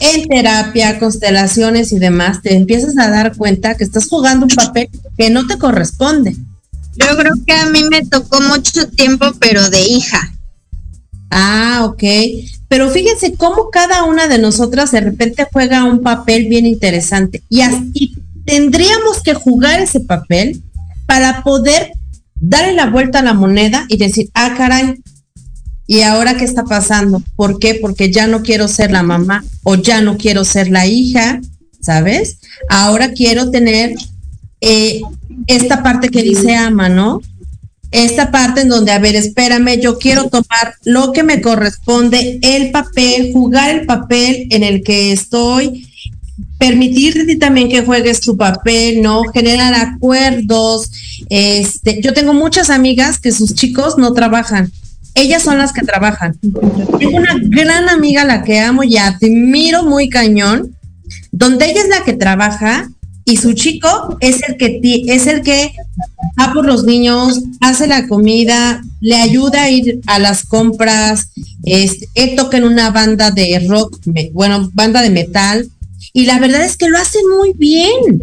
[0.00, 4.88] en terapia, constelaciones y demás, te empiezas a dar cuenta que estás jugando un papel
[5.18, 6.36] que no te corresponde.
[6.96, 10.32] Yo creo que a mí me tocó mucho tiempo, pero de hija.
[11.30, 12.02] Ah, ok.
[12.68, 17.42] Pero fíjense cómo cada una de nosotras de repente juega un papel bien interesante.
[17.48, 18.14] Y así
[18.44, 20.62] tendríamos que jugar ese papel
[21.06, 21.92] para poder
[22.40, 25.00] darle la vuelta a la moneda y decir, ah, caray,
[25.90, 27.20] ¿y ahora qué está pasando?
[27.34, 27.74] ¿Por qué?
[27.74, 31.40] Porque ya no quiero ser la mamá o ya no quiero ser la hija,
[31.80, 32.38] ¿sabes?
[32.68, 33.96] Ahora quiero tener
[34.60, 35.00] eh,
[35.48, 37.20] esta parte que dice ama, ¿no?
[37.90, 42.70] Esta parte en donde, a ver, espérame, yo quiero tomar lo que me corresponde, el
[42.70, 45.88] papel, jugar el papel en el que estoy,
[46.60, 49.24] permitirte también que juegues tu papel, ¿no?
[49.34, 50.88] Generar acuerdos.
[51.30, 54.70] Este, yo tengo muchas amigas que sus chicos no trabajan.
[55.14, 56.38] Ellas son las que trabajan.
[56.98, 60.76] Tengo una gran amiga la que amo y admiro muy cañón,
[61.32, 62.88] donde ella es la que trabaja
[63.24, 65.72] y su chico es el que es el que
[66.40, 71.30] va por los niños, hace la comida, le ayuda a ir a las compras,
[71.64, 73.98] él toca en una banda de rock,
[74.32, 75.70] bueno, banda de metal,
[76.12, 78.22] y la verdad es que lo hace muy bien.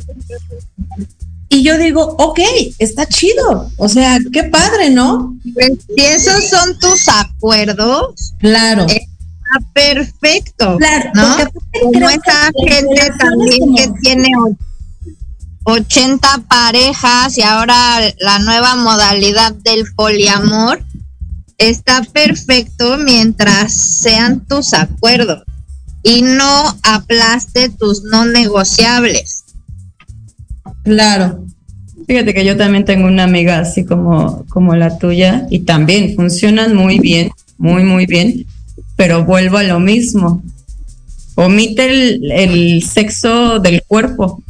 [1.50, 2.40] Y yo digo, ok,
[2.78, 3.72] está chido.
[3.78, 5.38] O sea, qué padre, ¿no?
[5.54, 8.34] Pues si esos son tus acuerdos.
[8.40, 8.86] Claro.
[8.88, 10.78] Está perfecto.
[10.78, 11.38] Claro, ¿no?
[11.82, 14.30] Como esa gente también que tiene
[15.64, 20.84] 80 parejas y ahora la nueva modalidad del poliamor
[21.58, 25.44] está perfecto mientras sean tus acuerdos
[26.04, 29.44] y no aplaste tus no negociables.
[30.88, 31.44] Claro.
[32.08, 36.74] Fíjate que yo también tengo una amiga así como, como la tuya y también funcionan
[36.74, 38.46] muy bien, muy, muy bien,
[38.96, 40.42] pero vuelvo a lo mismo.
[41.36, 44.42] Omite el, el sexo del cuerpo.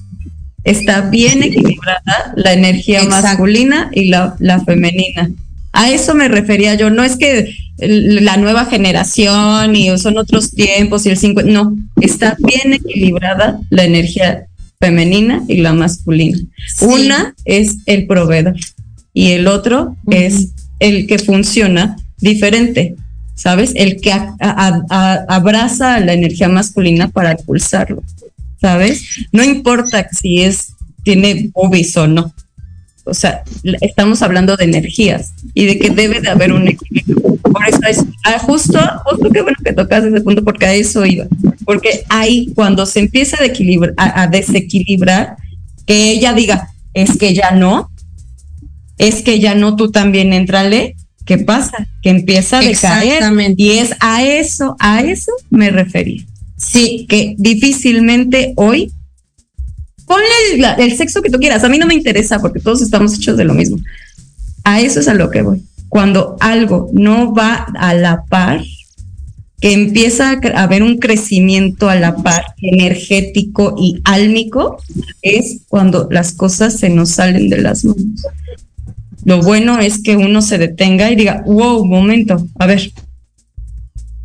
[0.64, 5.32] Está bien equilibrada la energía masculina y la, la femenina.
[5.74, 6.92] A eso me refería yo.
[6.92, 12.36] No es que la nueva generación y son otros tiempos y el 50, no, está
[12.40, 14.47] bien equilibrada la energía
[14.80, 16.40] femenina y la masculina.
[16.82, 18.56] Una es el proveedor
[19.14, 22.96] y el otro es el que funciona diferente,
[23.36, 23.74] ¿sabes?
[23.76, 28.04] El que abraza la energía masculina para impulsarlo,
[28.62, 29.04] ¿sabes?
[29.32, 30.74] No importa si es
[31.04, 32.34] tiene boobies o no,
[33.08, 33.44] o sea,
[33.82, 37.38] estamos hablando de energías y de que debe de haber un equilibrio.
[37.42, 41.06] Por eso es ah, justo, justo qué bueno que tocas ese punto porque a eso
[41.06, 41.26] iba.
[41.66, 43.38] Porque ahí cuando se empieza
[43.98, 45.38] a, a, desequilibrar,
[45.86, 47.90] que ella diga, es que ya no,
[48.98, 50.96] es que ya no, tú también entrale,
[51.26, 51.88] ¿qué pasa?
[52.02, 53.24] Que empieza a decaer.
[53.58, 56.24] Y es a eso, a eso me refería.
[56.58, 58.92] Sí, que difícilmente hoy
[60.08, 61.64] ponle el, sexo que tú quieras.
[61.64, 63.78] A mí no me interesa porque todos estamos hechos de lo mismo.
[64.64, 65.64] A eso es a lo que voy.
[65.90, 68.64] Cuando algo no va a la par,
[69.60, 74.78] que empieza a haber un crecimiento a la par energético y álmico,
[75.22, 78.24] es cuando las cosas se nos salen de las manos.
[79.26, 82.94] Lo bueno es que uno se detenga y diga, wow, momento, a ver,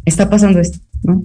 [0.05, 1.25] está pasando esto, ¿no?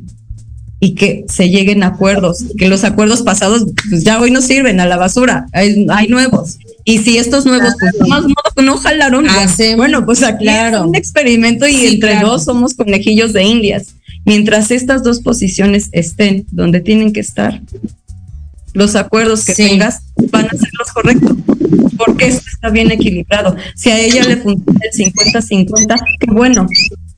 [0.80, 4.80] Y que se lleguen a acuerdos, que los acuerdos pasados pues ya hoy no sirven
[4.80, 6.57] a la basura, hay, nuevos.
[6.86, 10.78] Y si estos nuevos pues, no, jalaron, pues, bueno, pues aquí claro.
[10.78, 13.95] es un experimento y entre dos somos conejillos de indias.
[14.25, 17.61] Mientras estas dos posiciones estén donde tienen que estar,
[18.73, 20.01] los acuerdos que tengas
[20.32, 21.38] van a ser los correctos,
[21.97, 23.55] porque esto está bien equilibrado.
[23.75, 26.67] Si a ella le funciona el 50-50, qué bueno,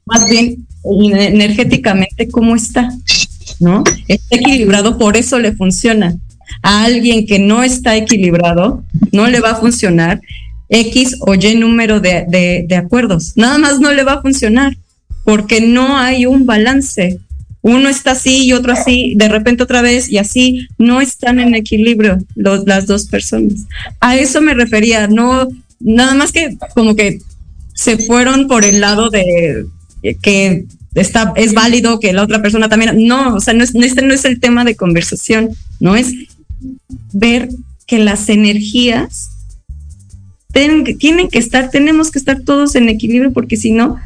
[0.05, 2.89] más bien energéticamente, ¿cómo está?
[3.59, 3.83] ¿No?
[4.07, 6.15] Está equilibrado, por eso le funciona.
[6.63, 10.21] A alguien que no está equilibrado, no le va a funcionar
[10.69, 13.33] X o Y número de, de acuerdos.
[13.35, 14.75] Nada más no le va a funcionar
[15.23, 17.19] porque no hay un balance.
[17.61, 21.55] Uno está así y otro así, de repente otra vez y así, no están en
[21.55, 23.65] equilibrio las dos personas.
[23.99, 25.47] A eso me refería, no,
[25.79, 27.19] nada más que como que
[27.75, 29.65] se fueron por el lado de
[30.21, 30.65] que
[30.95, 33.07] está, es válido que la otra persona también.
[33.07, 36.13] No, o sea, no es, este no es el tema de conversación, no es
[37.13, 37.49] ver
[37.85, 39.29] que las energías
[40.53, 43.97] tienen, tienen que estar, tenemos que estar todos en equilibrio porque si no,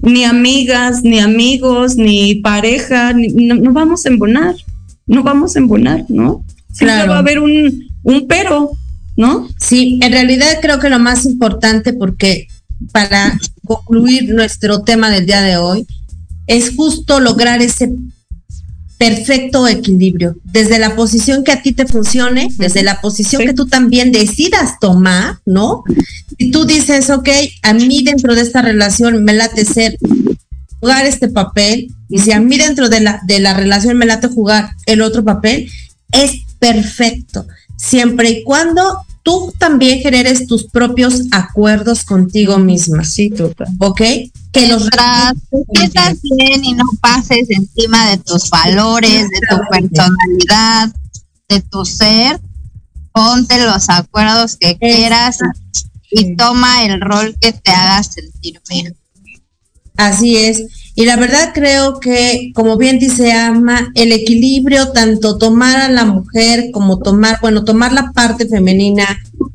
[0.00, 4.54] ni amigas, ni amigos, ni pareja, no, vamos a embonar,
[5.06, 6.44] no vamos a embonar, ¿no?
[6.78, 7.10] Claro.
[7.10, 8.70] va a haber un, un pero,
[9.16, 9.48] ¿no?
[9.58, 12.46] Sí, en realidad creo que lo más importante porque
[12.92, 15.86] para concluir nuestro tema del día de hoy,
[16.48, 17.92] es justo lograr ese
[18.98, 23.68] perfecto equilibrio, desde la posición que a ti te funcione, desde la posición que tú
[23.68, 25.84] también decidas tomar, ¿no?
[26.36, 27.28] Y tú dices, ok,
[27.62, 29.96] a mí dentro de esta relación me late ser
[30.80, 34.26] jugar este papel, y si a mí dentro de la, de la relación me late
[34.26, 35.70] jugar el otro papel,
[36.10, 37.46] es perfecto,
[37.76, 43.04] siempre y cuando tú también generes tus propios acuerdos contigo misma.
[43.04, 43.68] Sí, total.
[43.78, 44.00] ¿Ok?
[44.52, 49.58] Que los Mientras te sientas bien y no pases encima de tus valores, de tu
[49.70, 50.88] personalidad,
[51.46, 52.40] de tu ser,
[53.12, 55.40] ponte los acuerdos que quieras
[56.10, 58.96] y toma el rol que te haga sentir bien.
[59.98, 60.62] Así es.
[60.98, 66.04] Y la verdad creo que, como bien dice Ama, el equilibrio, tanto tomar a la
[66.04, 69.06] mujer como tomar, bueno, tomar la parte femenina,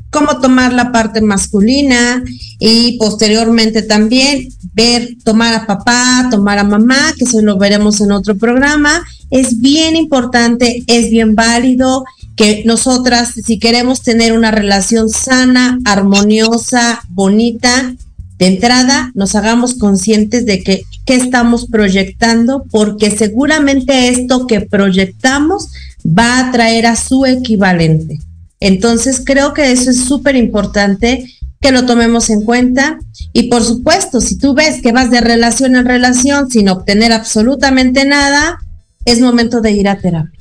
[0.09, 2.23] como tomar la parte masculina
[2.59, 8.13] y posteriormente también ver, tomar a papá, tomar a mamá, que eso lo veremos en
[8.13, 12.05] otro programa, es bien importante, es bien válido
[12.37, 17.93] que nosotras, si queremos tener una relación sana, armoniosa, bonita,
[18.37, 25.69] de entrada nos hagamos conscientes de que qué estamos proyectando, porque seguramente esto que proyectamos
[26.05, 28.19] va a traer a su equivalente.
[28.59, 31.25] Entonces creo que eso es súper importante
[31.59, 32.99] que lo tomemos en cuenta.
[33.31, 38.05] Y por supuesto, si tú ves que vas de relación en relación sin obtener absolutamente
[38.05, 38.59] nada,
[39.05, 40.39] es momento de ir a terapia.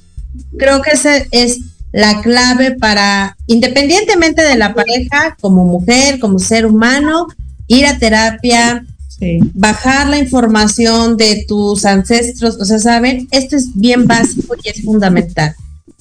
[0.58, 1.58] Creo que esa es
[1.92, 7.28] la clave para, independientemente de la pareja, como mujer, como ser humano,
[7.72, 9.38] ir a terapia, Sí.
[9.54, 14.82] bajar la información de tus ancestros, o sea, saben, esto es bien básico y es
[14.82, 15.54] fundamental.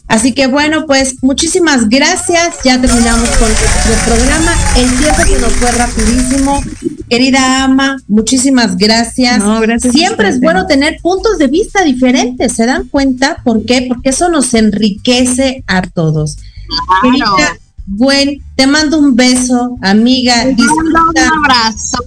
[0.08, 2.56] Así que bueno, pues muchísimas gracias.
[2.66, 4.54] Ya terminamos con nuestro programa.
[4.76, 6.62] El tiempo se nos fue rapidísimo.
[7.10, 9.40] Querida Ama, muchísimas gracias.
[9.40, 12.52] No, gracias a Siempre es bueno tener puntos de vista diferentes.
[12.54, 13.38] ¿Se dan cuenta?
[13.46, 13.86] ¿Por qué?
[13.88, 16.36] Porque eso nos enriquece a todos.
[16.68, 17.36] Claro.
[17.38, 17.58] Querida
[17.88, 20.44] Gwen, te mando un beso, amiga.
[20.44, 21.30] Un Disfruta.
[21.38, 21.98] abrazo.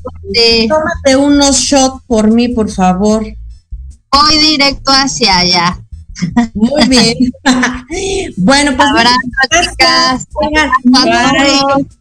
[0.68, 3.22] Tómate unos shots por mí, por favor.
[3.22, 5.78] Voy directo hacia allá.
[6.54, 7.16] Muy bien.
[8.36, 10.26] bueno, pues Abrazo, chicas.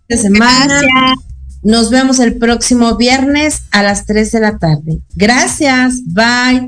[0.07, 0.65] De semana.
[0.65, 1.19] Gracias.
[1.63, 4.99] Nos vemos el próximo viernes a las 3 de la tarde.
[5.15, 6.01] Gracias.
[6.05, 6.67] Bye.